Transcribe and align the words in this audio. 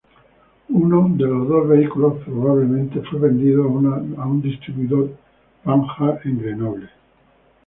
Uno 0.71 1.09
de 1.15 1.25
los 1.27 1.47
dos 1.47 1.67
vehículos, 1.67 2.23
probablemente, 2.25 3.01
fue 3.03 3.19
vendido 3.19 3.65
a 3.65 4.25
un 4.25 4.41
distribuidor 4.41 5.15
Panhard 5.63 6.21
en 6.25 6.39
Grenoble. 6.41 6.89